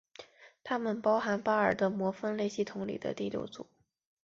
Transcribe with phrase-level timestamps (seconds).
[0.63, 3.67] 它们包含巴尔的摩分类系统里的第六组。